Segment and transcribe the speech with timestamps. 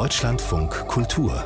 [0.00, 1.44] Deutschlandfunk Kultur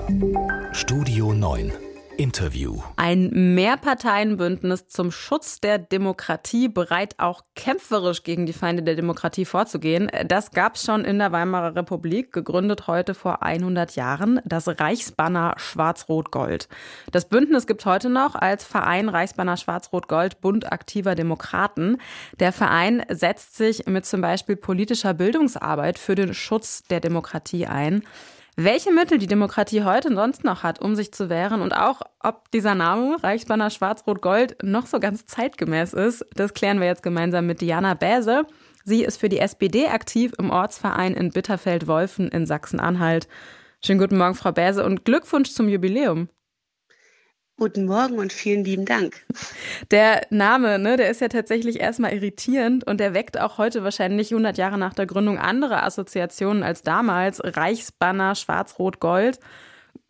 [0.70, 1.72] Studio 9
[2.18, 2.80] Interview.
[2.94, 10.08] Ein Mehrparteienbündnis zum Schutz der Demokratie, bereit auch kämpferisch gegen die Feinde der Demokratie vorzugehen.
[10.28, 15.54] Das gab es schon in der Weimarer Republik, gegründet heute vor 100 Jahren, das Reichsbanner
[15.56, 16.68] Schwarz-Rot-Gold.
[17.10, 21.96] Das Bündnis gibt heute noch als Verein Reichsbanner Schwarz-Rot-Gold Bund aktiver Demokraten.
[22.38, 28.04] Der Verein setzt sich mit zum Beispiel politischer Bildungsarbeit für den Schutz der Demokratie ein
[28.56, 32.50] welche Mittel die Demokratie heute sonst noch hat, um sich zu wehren und auch, ob
[32.52, 37.60] dieser Name Reichsbanner Schwarz-Rot-Gold noch so ganz zeitgemäß ist, das klären wir jetzt gemeinsam mit
[37.60, 38.42] Diana Bäse.
[38.84, 43.26] Sie ist für die SPD aktiv im Ortsverein in Bitterfeld-Wolfen in Sachsen-Anhalt.
[43.84, 46.28] Schönen guten Morgen, Frau Bäse, und Glückwunsch zum Jubiläum.
[47.56, 49.24] Guten Morgen und vielen lieben Dank.
[49.92, 54.32] Der Name, ne, der ist ja tatsächlich erstmal irritierend und der weckt auch heute wahrscheinlich
[54.32, 57.40] 100 Jahre nach der Gründung andere Assoziationen als damals.
[57.44, 59.38] Reichsbanner, Schwarz-Rot-Gold.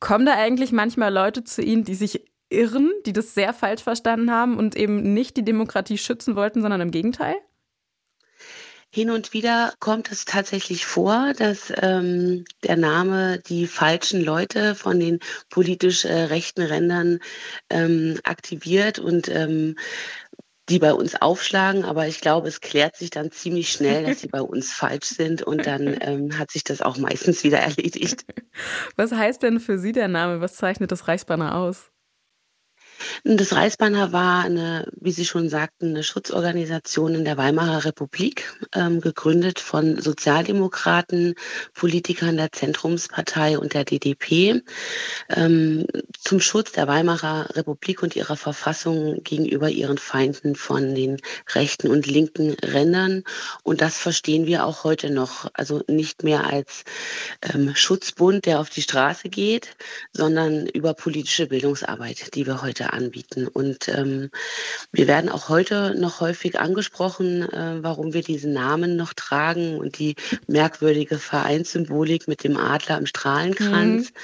[0.00, 4.30] Kommen da eigentlich manchmal Leute zu Ihnen, die sich irren, die das sehr falsch verstanden
[4.30, 7.34] haben und eben nicht die Demokratie schützen wollten, sondern im Gegenteil?
[8.94, 15.00] Hin und wieder kommt es tatsächlich vor, dass ähm, der Name die falschen Leute von
[15.00, 15.18] den
[15.50, 17.18] politisch äh, rechten Rändern
[17.70, 19.74] ähm, aktiviert und ähm,
[20.68, 24.28] die bei uns aufschlagen, aber ich glaube, es klärt sich dann ziemlich schnell, dass sie
[24.28, 28.24] bei uns falsch sind und dann ähm, hat sich das auch meistens wieder erledigt.
[28.94, 30.40] Was heißt denn für Sie der Name?
[30.40, 31.90] Was zeichnet das Reichsbanner aus?
[33.24, 39.00] Das Reichsbanner war eine, wie Sie schon sagten, eine Schutzorganisation in der Weimarer Republik, ähm,
[39.00, 41.34] gegründet von Sozialdemokraten,
[41.74, 44.62] Politikern der Zentrumspartei und der DDP,
[45.30, 45.86] ähm,
[46.18, 51.18] zum Schutz der Weimarer Republik und ihrer Verfassung gegenüber ihren Feinden von den
[51.54, 53.22] rechten und linken Rändern.
[53.62, 55.50] Und das verstehen wir auch heute noch.
[55.54, 56.84] Also nicht mehr als
[57.42, 59.76] ähm, Schutzbund, der auf die Straße geht,
[60.12, 63.48] sondern über politische Bildungsarbeit, die wir heute anbieten.
[63.48, 64.30] Und ähm,
[64.92, 69.98] wir werden auch heute noch häufig angesprochen, äh, warum wir diesen Namen noch tragen und
[69.98, 70.16] die
[70.46, 74.10] merkwürdige Vereinssymbolik mit dem Adler im Strahlenkranz.
[74.10, 74.14] Mhm.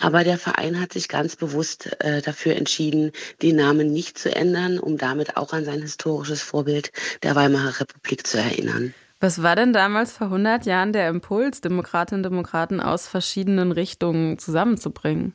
[0.00, 3.12] Aber der Verein hat sich ganz bewusst äh, dafür entschieden,
[3.42, 6.92] den Namen nicht zu ändern, um damit auch an sein historisches Vorbild
[7.22, 8.94] der Weimarer Republik zu erinnern.
[9.22, 14.38] Was war denn damals vor 100 Jahren der Impuls, Demokratinnen und Demokraten aus verschiedenen Richtungen
[14.38, 15.34] zusammenzubringen?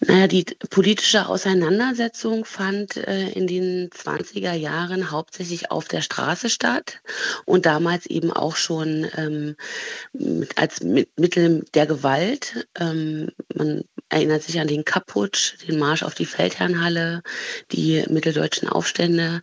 [0.00, 7.00] Naja, die politische Auseinandersetzung fand äh, in den 20er Jahren hauptsächlich auf der Straße statt
[7.44, 9.56] und damals eben auch schon ähm,
[10.56, 12.66] als mit Mittel der Gewalt.
[12.78, 17.22] Ähm, man erinnert sich an den Kapputsch, den Marsch auf die Feldherrnhalle,
[17.70, 19.40] die mitteldeutschen Aufstände.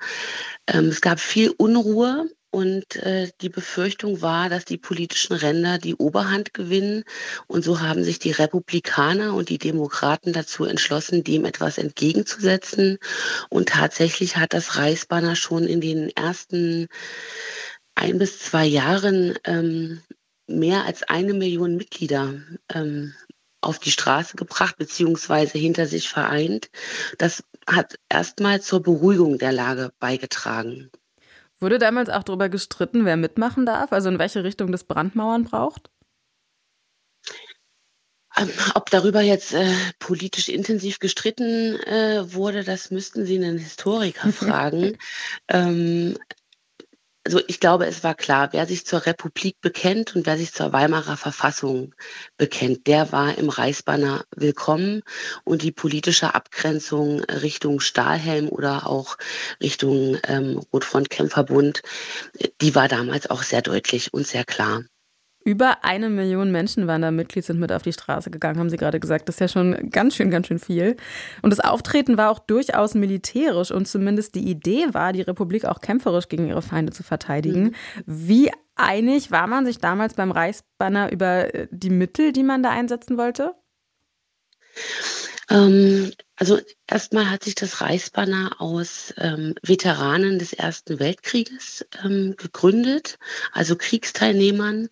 [0.68, 5.96] Ähm, es gab viel Unruhe und äh, die Befürchtung war, dass die politischen Ränder die
[5.96, 7.04] Oberhand gewinnen.
[7.48, 12.98] Und so haben sich die Republikaner und die Demokraten dazu entschlossen, dem etwas entgegenzusetzen.
[13.50, 16.88] Und tatsächlich hat das Reichsbanner schon in den ersten
[17.96, 20.02] ein bis zwei Jahren ähm,
[20.48, 22.36] mehr als eine Million Mitglieder
[22.74, 23.14] ähm,
[23.62, 26.70] auf die Straße gebracht beziehungsweise hinter sich vereint.
[27.18, 30.90] Das hat erstmal zur Beruhigung der Lage beigetragen.
[31.60, 35.90] Wurde damals auch darüber gestritten, wer mitmachen darf, also in welche Richtung das Brandmauern braucht?
[38.38, 44.32] Ähm, ob darüber jetzt äh, politisch intensiv gestritten äh, wurde, das müssten Sie einen Historiker
[44.32, 44.98] fragen.
[45.50, 46.18] ähm,
[47.26, 50.74] also ich glaube, es war klar, wer sich zur Republik bekennt und wer sich zur
[50.74, 51.94] Weimarer Verfassung
[52.38, 55.02] bekennt, der war im Reichsbanner willkommen
[55.44, 59.18] und die politische Abgrenzung Richtung Stahlhelm oder auch
[59.62, 61.82] Richtung ähm, Rotfrontkämpferbund,
[62.62, 64.84] die war damals auch sehr deutlich und sehr klar.
[65.50, 68.78] Über eine Million Menschen waren da Mitglied, sind mit auf die Straße gegangen, haben Sie
[68.78, 69.28] gerade gesagt.
[69.28, 70.96] Das ist ja schon ganz schön, ganz schön viel.
[71.42, 75.82] Und das Auftreten war auch durchaus militärisch und zumindest die Idee war, die Republik auch
[75.82, 77.64] kämpferisch gegen ihre Feinde zu verteidigen.
[77.64, 77.74] Mhm.
[78.06, 82.70] Wie einig war man sich damals beim Reichsbanner über äh, die Mittel, die man da
[82.70, 83.56] einsetzen wollte?
[85.50, 93.18] Ähm, also erstmal hat sich das Reichsbanner aus ähm, Veteranen des Ersten Weltkrieges ähm, gegründet,
[93.52, 94.90] also Kriegsteilnehmern,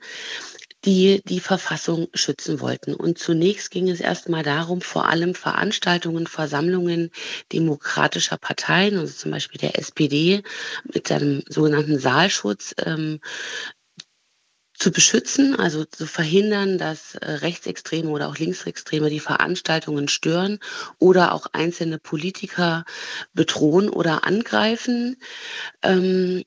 [0.86, 2.94] die die Verfassung schützen wollten.
[2.94, 7.12] Und zunächst ging es erstmal darum, vor allem Veranstaltungen, Versammlungen
[7.52, 10.44] demokratischer Parteien, also zum Beispiel der SPD
[10.94, 13.20] mit seinem sogenannten Saalschutz, ähm,
[14.78, 20.60] zu beschützen, also zu verhindern, dass äh, Rechtsextreme oder auch Linksextreme die Veranstaltungen stören
[21.00, 22.86] oder auch einzelne Politiker
[23.34, 25.18] bedrohen oder angreifen.
[25.82, 26.44] Ähm,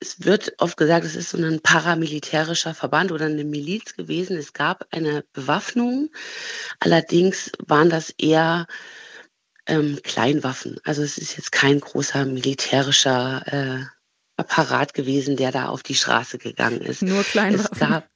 [0.00, 4.36] es wird oft gesagt, es ist so ein paramilitärischer Verband oder eine Miliz gewesen.
[4.36, 6.10] Es gab eine Bewaffnung.
[6.78, 8.66] Allerdings waren das eher
[9.66, 10.78] ähm, Kleinwaffen.
[10.84, 13.97] Also es ist jetzt kein großer militärischer äh,
[14.38, 17.02] Apparat gewesen, der da auf die Straße gegangen ist.
[17.02, 17.72] Nur Kleinwaffen.
[17.72, 18.08] Es gab,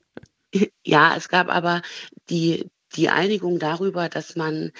[0.84, 1.82] ja, es gab aber
[2.30, 4.72] die, die Einigung darüber, dass man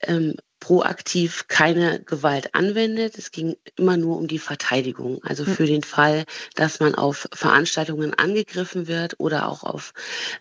[0.00, 3.16] ähm, proaktiv keine Gewalt anwendet.
[3.16, 5.22] Es ging immer nur um die Verteidigung.
[5.22, 5.54] Also hm.
[5.54, 6.24] für den Fall,
[6.54, 9.92] dass man auf Veranstaltungen angegriffen wird oder auch auf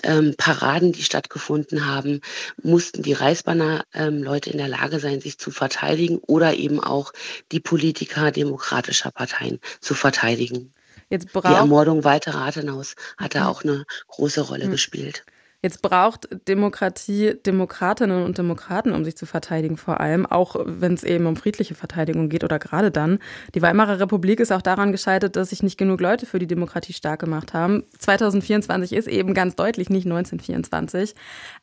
[0.04, 2.22] ähm, Paraden, die stattgefunden haben,
[2.62, 7.14] mussten die Reichsbanner ähm, Leute in der Lage sein, sich zu verteidigen oder eben auch
[7.52, 10.72] die Politiker demokratischer Parteien zu verteidigen.
[11.10, 13.48] Jetzt die Ermordung Walter Rathenhaus hat da hm.
[13.48, 14.72] auch eine große Rolle mhm.
[14.72, 15.24] gespielt.
[15.68, 21.04] Jetzt braucht Demokratie Demokratinnen und Demokraten, um sich zu verteidigen, vor allem, auch wenn es
[21.04, 23.19] eben um friedliche Verteidigung geht oder gerade dann.
[23.54, 26.94] Die Weimarer Republik ist auch daran gescheitert, dass sich nicht genug Leute für die Demokratie
[26.94, 27.84] stark gemacht haben.
[28.00, 31.14] 2024 ist eben ganz deutlich nicht 1924.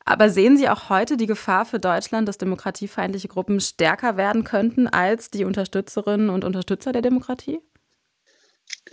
[0.05, 4.87] Aber sehen Sie auch heute die Gefahr für Deutschland, dass demokratiefeindliche Gruppen stärker werden könnten
[4.87, 7.59] als die Unterstützerinnen und Unterstützer der Demokratie?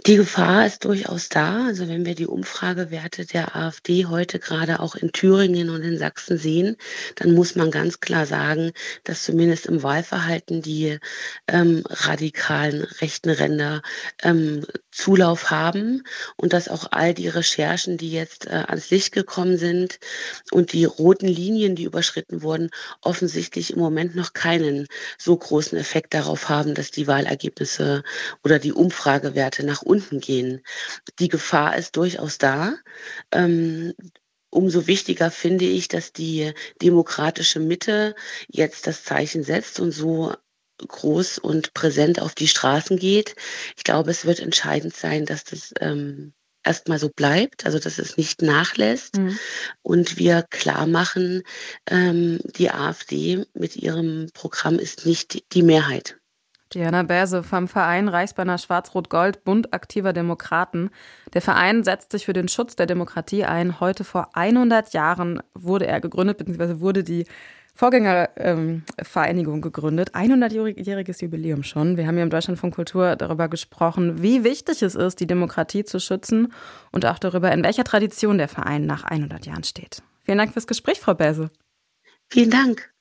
[0.06, 1.66] Die Gefahr ist durchaus da.
[1.66, 6.38] Also wenn wir die Umfragewerte der AfD heute gerade auch in Thüringen und in Sachsen
[6.38, 6.76] sehen,
[7.16, 8.72] dann muss man ganz klar sagen,
[9.04, 10.98] dass zumindest im Wahlverhalten die
[11.46, 13.82] ähm, radikalen rechten Ränder
[14.22, 16.02] ähm, Zulauf haben
[16.36, 19.98] und dass auch all die Recherchen, die jetzt äh, ans Licht gekommen sind
[20.50, 24.86] und die roten Linien, die überschritten wurden, offensichtlich im Moment noch keinen
[25.18, 28.04] so großen Effekt darauf haben, dass die Wahlergebnisse
[28.44, 30.62] oder die Umfragewerte nach unten gehen.
[31.18, 32.74] Die Gefahr ist durchaus da.
[33.32, 33.94] Ähm,
[34.50, 36.52] umso wichtiger finde ich, dass die
[36.82, 38.14] demokratische Mitte
[38.48, 40.34] jetzt das Zeichen setzt und so
[40.78, 43.36] groß und präsent auf die Straßen geht.
[43.76, 46.32] Ich glaube, es wird entscheidend sein, dass das ähm,
[46.64, 49.38] erstmal so bleibt, also dass es nicht nachlässt mhm.
[49.82, 51.42] und wir klar machen,
[51.88, 56.18] ähm, die AfD mit ihrem Programm ist nicht die Mehrheit.
[56.74, 60.90] Diana Berse vom Verein Reichsbanner Schwarz-Rot-Gold, Bund aktiver Demokraten.
[61.34, 63.78] Der Verein setzt sich für den Schutz der Demokratie ein.
[63.78, 67.26] Heute vor 100 Jahren wurde er gegründet, beziehungsweise wurde die
[67.74, 70.14] Vorgängervereinigung ähm, gegründet.
[70.14, 71.96] 100-jähriges Jubiläum schon.
[71.96, 75.98] Wir haben hier im Deutschlandfunk Kultur darüber gesprochen, wie wichtig es ist, die Demokratie zu
[75.98, 76.52] schützen
[76.90, 80.02] und auch darüber, in welcher Tradition der Verein nach 100 Jahren steht.
[80.24, 81.50] Vielen Dank fürs Gespräch, Frau Bäse.
[82.30, 82.91] Vielen Dank.